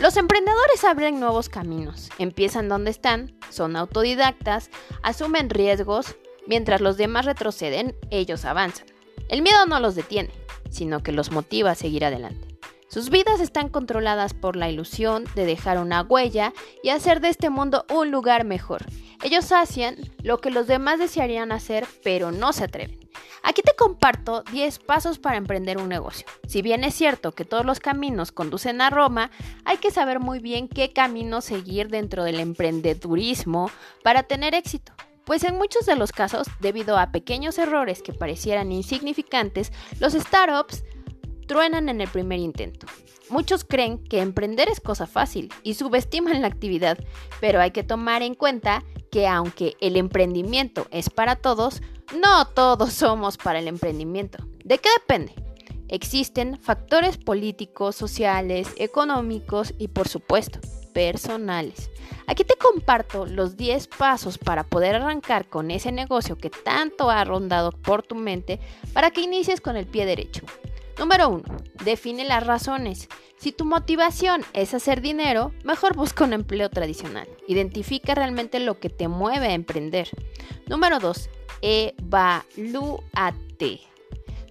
Los 0.00 0.18
emprendedores 0.18 0.84
abren 0.84 1.18
nuevos 1.20 1.48
caminos, 1.48 2.10
empiezan 2.18 2.68
donde 2.68 2.90
están, 2.90 3.34
son 3.50 3.76
autodidactas, 3.76 4.70
asumen 5.02 5.48
riesgos, 5.48 6.16
mientras 6.46 6.82
los 6.82 6.98
demás 6.98 7.24
retroceden, 7.24 7.96
ellos 8.10 8.44
avanzan. 8.44 8.86
El 9.30 9.40
miedo 9.40 9.64
no 9.66 9.80
los 9.80 9.94
detiene, 9.94 10.30
sino 10.68 11.02
que 11.02 11.12
los 11.12 11.32
motiva 11.32 11.70
a 11.70 11.74
seguir 11.74 12.04
adelante. 12.04 12.45
Sus 12.88 13.10
vidas 13.10 13.40
están 13.40 13.68
controladas 13.68 14.32
por 14.32 14.54
la 14.54 14.70
ilusión 14.70 15.24
de 15.34 15.44
dejar 15.44 15.78
una 15.78 16.02
huella 16.02 16.52
y 16.82 16.90
hacer 16.90 17.20
de 17.20 17.28
este 17.28 17.50
mundo 17.50 17.84
un 17.92 18.12
lugar 18.12 18.44
mejor. 18.44 18.86
Ellos 19.24 19.50
hacen 19.50 20.14
lo 20.22 20.38
que 20.38 20.50
los 20.50 20.66
demás 20.68 21.00
desearían 21.00 21.50
hacer, 21.50 21.86
pero 22.04 22.30
no 22.30 22.52
se 22.52 22.64
atreven. 22.64 23.00
Aquí 23.42 23.62
te 23.62 23.74
comparto 23.76 24.42
10 24.52 24.78
pasos 24.80 25.18
para 25.18 25.36
emprender 25.36 25.78
un 25.78 25.88
negocio. 25.88 26.26
Si 26.46 26.62
bien 26.62 26.84
es 26.84 26.94
cierto 26.94 27.32
que 27.32 27.44
todos 27.44 27.64
los 27.64 27.80
caminos 27.80 28.30
conducen 28.30 28.80
a 28.80 28.90
Roma, 28.90 29.30
hay 29.64 29.78
que 29.78 29.90
saber 29.90 30.20
muy 30.20 30.38
bien 30.38 30.68
qué 30.68 30.92
camino 30.92 31.40
seguir 31.40 31.88
dentro 31.88 32.24
del 32.24 32.40
emprendedurismo 32.40 33.70
para 34.02 34.22
tener 34.24 34.54
éxito. 34.54 34.92
Pues 35.24 35.42
en 35.42 35.56
muchos 35.58 35.86
de 35.86 35.96
los 35.96 36.12
casos, 36.12 36.46
debido 36.60 36.96
a 36.96 37.10
pequeños 37.10 37.58
errores 37.58 38.00
que 38.00 38.12
parecieran 38.12 38.70
insignificantes, 38.70 39.72
los 39.98 40.12
startups 40.12 40.84
truenan 41.46 41.88
en 41.88 42.00
el 42.00 42.08
primer 42.08 42.38
intento. 42.38 42.86
Muchos 43.28 43.64
creen 43.64 43.98
que 43.98 44.20
emprender 44.20 44.68
es 44.68 44.80
cosa 44.80 45.06
fácil 45.06 45.52
y 45.62 45.74
subestiman 45.74 46.42
la 46.42 46.46
actividad, 46.46 46.98
pero 47.40 47.60
hay 47.60 47.72
que 47.72 47.82
tomar 47.82 48.22
en 48.22 48.34
cuenta 48.34 48.84
que 49.10 49.26
aunque 49.26 49.76
el 49.80 49.96
emprendimiento 49.96 50.86
es 50.90 51.10
para 51.10 51.36
todos, 51.36 51.82
no 52.20 52.46
todos 52.48 52.92
somos 52.92 53.36
para 53.36 53.58
el 53.58 53.68
emprendimiento. 53.68 54.38
¿De 54.64 54.78
qué 54.78 54.88
depende? 55.00 55.34
Existen 55.88 56.58
factores 56.58 57.16
políticos, 57.16 57.96
sociales, 57.96 58.68
económicos 58.76 59.74
y 59.78 59.88
por 59.88 60.08
supuesto 60.08 60.60
personales. 60.92 61.90
Aquí 62.26 62.42
te 62.42 62.56
comparto 62.56 63.26
los 63.26 63.56
10 63.56 63.86
pasos 63.88 64.38
para 64.38 64.64
poder 64.64 64.94
arrancar 64.94 65.46
con 65.46 65.70
ese 65.70 65.92
negocio 65.92 66.38
que 66.38 66.48
tanto 66.48 67.10
ha 67.10 67.22
rondado 67.24 67.70
por 67.70 68.02
tu 68.02 68.14
mente 68.14 68.60
para 68.94 69.10
que 69.10 69.20
inicies 69.20 69.60
con 69.60 69.76
el 69.76 69.86
pie 69.86 70.06
derecho. 70.06 70.46
Número 70.98 71.28
1. 71.28 71.42
Define 71.84 72.24
las 72.24 72.46
razones. 72.46 73.08
Si 73.38 73.52
tu 73.52 73.66
motivación 73.66 74.42
es 74.54 74.72
hacer 74.72 75.02
dinero, 75.02 75.52
mejor 75.62 75.94
busca 75.94 76.24
un 76.24 76.32
empleo 76.32 76.70
tradicional. 76.70 77.28
Identifica 77.46 78.14
realmente 78.14 78.60
lo 78.60 78.80
que 78.80 78.88
te 78.88 79.08
mueve 79.08 79.48
a 79.48 79.54
emprender. 79.54 80.08
Número 80.66 80.98
2. 80.98 81.28
Evalúate. 81.60 82.56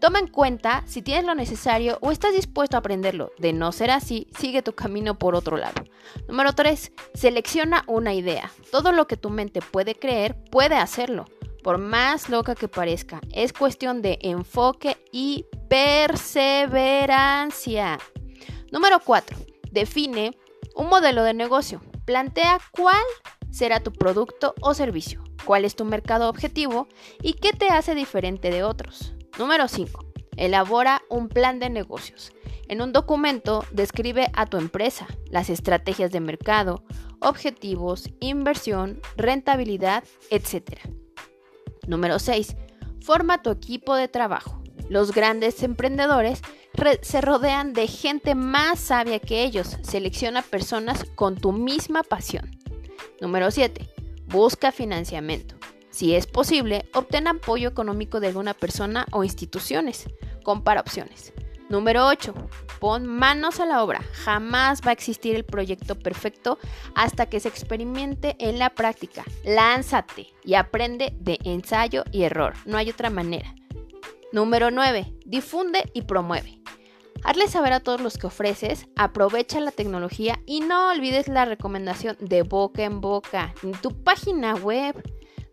Toma 0.00 0.18
en 0.18 0.26
cuenta 0.26 0.82
si 0.84 1.00
tienes 1.00 1.24
lo 1.24 1.36
necesario 1.36 1.98
o 2.00 2.10
estás 2.10 2.32
dispuesto 2.32 2.76
a 2.76 2.80
aprenderlo. 2.80 3.30
De 3.38 3.52
no 3.52 3.70
ser 3.70 3.92
así, 3.92 4.26
sigue 4.36 4.60
tu 4.62 4.72
camino 4.72 5.16
por 5.16 5.36
otro 5.36 5.56
lado. 5.56 5.84
Número 6.26 6.52
3. 6.54 6.90
Selecciona 7.14 7.84
una 7.86 8.12
idea. 8.14 8.50
Todo 8.72 8.90
lo 8.90 9.06
que 9.06 9.16
tu 9.16 9.30
mente 9.30 9.60
puede 9.62 9.94
creer, 9.94 10.34
puede 10.50 10.74
hacerlo. 10.74 11.26
Por 11.62 11.78
más 11.78 12.28
loca 12.28 12.54
que 12.54 12.68
parezca, 12.68 13.22
es 13.32 13.52
cuestión 13.52 14.00
de 14.02 14.18
enfoque 14.22 14.96
y 15.12 15.46
perseverancia. 15.68 17.98
Número 18.72 19.00
4. 19.00 19.36
Define 19.70 20.36
un 20.74 20.88
modelo 20.88 21.22
de 21.22 21.34
negocio. 21.34 21.80
Plantea 22.04 22.58
cuál 22.72 23.04
será 23.50 23.78
tu 23.80 23.92
producto 23.92 24.54
o 24.60 24.74
servicio, 24.74 25.22
cuál 25.44 25.64
es 25.64 25.76
tu 25.76 25.84
mercado 25.84 26.28
objetivo 26.28 26.88
y 27.20 27.34
qué 27.34 27.52
te 27.52 27.68
hace 27.68 27.94
diferente 27.94 28.50
de 28.50 28.64
otros. 28.64 29.14
Número 29.38 29.68
5. 29.68 30.04
Elabora 30.36 31.02
un 31.08 31.28
plan 31.28 31.60
de 31.60 31.70
negocios. 31.70 32.32
En 32.68 32.82
un 32.82 32.92
documento 32.92 33.64
describe 33.70 34.32
a 34.34 34.46
tu 34.46 34.56
empresa, 34.56 35.06
las 35.30 35.48
estrategias 35.50 36.10
de 36.10 36.18
mercado, 36.20 36.82
objetivos, 37.20 38.08
inversión, 38.20 39.00
rentabilidad, 39.16 40.02
etc. 40.30 40.80
Número 41.86 42.18
6. 42.18 42.56
Forma 43.00 43.42
tu 43.42 43.50
equipo 43.50 43.96
de 43.96 44.08
trabajo. 44.08 44.62
Los 44.88 45.12
grandes 45.12 45.62
emprendedores 45.62 46.42
se 47.02 47.20
rodean 47.20 47.72
de 47.72 47.86
gente 47.86 48.34
más 48.34 48.78
sabia 48.78 49.18
que 49.18 49.42
ellos. 49.42 49.78
Selecciona 49.82 50.42
personas 50.42 51.04
con 51.14 51.36
tu 51.36 51.52
misma 51.52 52.02
pasión. 52.02 52.50
Número 53.20 53.50
7. 53.50 53.88
Busca 54.26 54.72
financiamiento. 54.72 55.56
Si 55.90 56.14
es 56.14 56.26
posible, 56.26 56.88
obtén 56.94 57.26
apoyo 57.26 57.68
económico 57.68 58.18
de 58.18 58.28
alguna 58.28 58.54
persona 58.54 59.06
o 59.12 59.24
instituciones. 59.24 60.06
Compara 60.42 60.80
opciones. 60.80 61.32
Número 61.72 62.06
8. 62.06 62.34
Pon 62.80 63.06
manos 63.06 63.58
a 63.58 63.64
la 63.64 63.82
obra. 63.82 64.02
Jamás 64.12 64.82
va 64.86 64.90
a 64.90 64.92
existir 64.92 65.34
el 65.34 65.46
proyecto 65.46 65.94
perfecto 65.94 66.58
hasta 66.94 67.24
que 67.24 67.40
se 67.40 67.48
experimente 67.48 68.36
en 68.40 68.58
la 68.58 68.68
práctica. 68.74 69.24
Lánzate 69.42 70.34
y 70.44 70.52
aprende 70.52 71.14
de 71.18 71.38
ensayo 71.44 72.04
y 72.12 72.24
error. 72.24 72.52
No 72.66 72.76
hay 72.76 72.90
otra 72.90 73.08
manera. 73.08 73.54
Número 74.32 74.70
9. 74.70 75.14
Difunde 75.24 75.90
y 75.94 76.02
promueve. 76.02 76.60
Hazle 77.24 77.48
saber 77.48 77.72
a 77.72 77.80
todos 77.80 78.02
los 78.02 78.18
que 78.18 78.26
ofreces, 78.26 78.86
aprovecha 78.94 79.58
la 79.58 79.70
tecnología 79.70 80.40
y 80.44 80.60
no 80.60 80.90
olvides 80.90 81.26
la 81.26 81.46
recomendación 81.46 82.18
de 82.20 82.42
boca 82.42 82.82
en 82.82 83.00
boca 83.00 83.54
en 83.62 83.72
tu 83.72 83.92
página 84.04 84.56
web. 84.56 85.02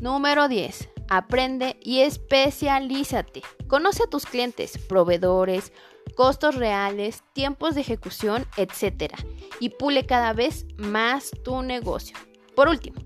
Número 0.00 0.48
10. 0.48 0.88
Aprende 1.10 1.76
y 1.82 2.00
especialízate. 2.00 3.42
Conoce 3.68 4.04
a 4.04 4.08
tus 4.08 4.24
clientes, 4.24 4.78
proveedores, 4.78 5.72
costos 6.16 6.56
reales, 6.56 7.22
tiempos 7.32 7.76
de 7.76 7.82
ejecución, 7.82 8.46
etc. 8.56 9.14
Y 9.60 9.68
pule 9.70 10.06
cada 10.06 10.32
vez 10.32 10.66
más 10.76 11.30
tu 11.44 11.62
negocio. 11.62 12.16
Por 12.56 12.68
último, 12.68 12.96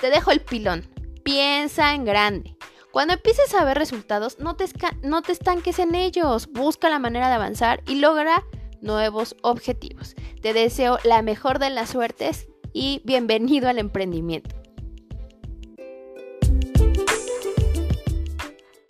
te 0.00 0.10
dejo 0.10 0.30
el 0.30 0.40
pilón. 0.40 0.88
Piensa 1.24 1.94
en 1.94 2.04
grande. 2.04 2.56
Cuando 2.92 3.14
empieces 3.14 3.54
a 3.54 3.64
ver 3.64 3.76
resultados, 3.76 4.38
no 4.38 4.54
te, 4.54 4.66
no 5.02 5.22
te 5.22 5.32
estanques 5.32 5.78
en 5.78 5.94
ellos. 5.94 6.48
Busca 6.52 6.88
la 6.88 6.98
manera 6.98 7.28
de 7.28 7.34
avanzar 7.34 7.82
y 7.86 7.96
logra 7.96 8.44
nuevos 8.80 9.34
objetivos. 9.42 10.14
Te 10.40 10.52
deseo 10.52 10.98
la 11.04 11.22
mejor 11.22 11.58
de 11.58 11.70
las 11.70 11.90
suertes 11.90 12.48
y 12.72 13.02
bienvenido 13.04 13.68
al 13.68 13.78
emprendimiento. 13.78 14.57